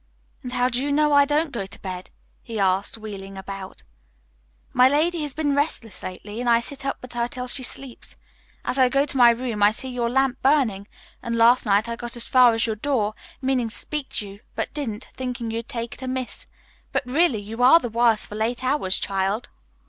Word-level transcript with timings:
"And 0.41 0.53
how 0.53 0.67
do 0.67 0.81
you 0.81 0.91
know 0.91 1.13
I 1.13 1.25
don't 1.25 1.51
go 1.51 1.67
to 1.67 1.79
bed?" 1.79 2.09
he 2.41 2.59
asked, 2.59 2.97
wheeling 2.97 3.37
about. 3.37 3.83
"My 4.73 4.89
lady 4.89 5.21
has 5.21 5.35
been 5.35 5.53
restless 5.53 6.01
lately, 6.01 6.39
and 6.39 6.49
I 6.49 6.59
sit 6.59 6.83
up 6.87 6.97
with 7.03 7.13
her 7.13 7.27
till 7.27 7.47
she 7.47 7.61
sleeps. 7.61 8.15
As 8.65 8.79
I 8.79 8.89
go 8.89 9.05
to 9.05 9.15
my 9.15 9.29
room, 9.29 9.61
I 9.61 9.69
see 9.69 9.89
your 9.89 10.09
lamp 10.09 10.41
burning, 10.41 10.87
and 11.21 11.35
last 11.35 11.67
night 11.67 11.87
I 11.87 11.95
got 11.95 12.17
as 12.17 12.27
far 12.27 12.55
as 12.55 12.65
your 12.65 12.75
door, 12.77 13.13
meaning 13.43 13.69
to 13.69 13.75
speak 13.75 14.09
to 14.13 14.27
you, 14.27 14.39
but 14.55 14.73
didn't, 14.73 15.05
thinking 15.15 15.51
you'd 15.51 15.69
take 15.69 15.93
it 15.93 16.01
amiss. 16.01 16.47
But 16.91 17.03
really 17.05 17.37
you 17.39 17.61
are 17.61 17.79
the 17.79 17.87
worse 17.87 18.25
for 18.25 18.33
late 18.33 18.63
hours, 18.63 18.97
child." 18.97 19.49